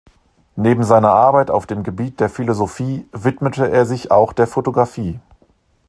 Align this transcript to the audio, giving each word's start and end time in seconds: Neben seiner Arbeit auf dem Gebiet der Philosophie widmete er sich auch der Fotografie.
Neben 0.55 0.83
seiner 0.83 1.11
Arbeit 1.11 1.51
auf 1.51 1.67
dem 1.67 1.83
Gebiet 1.83 2.19
der 2.21 2.29
Philosophie 2.31 3.07
widmete 3.11 3.69
er 3.69 3.85
sich 3.85 4.09
auch 4.09 4.33
der 4.33 4.47
Fotografie. 4.47 5.19